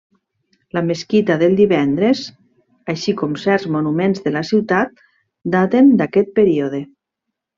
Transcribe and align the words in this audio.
La 0.77 0.81
mesquita 0.85 1.35
del 1.41 1.53
Divendres 1.59 2.21
així 2.95 3.13
com 3.21 3.37
certs 3.43 3.67
monuments 3.77 4.25
de 4.25 4.33
la 4.37 4.43
ciutat 4.49 5.05
daten 5.59 5.95
d'aquest 6.01 6.33
període. 6.41 6.83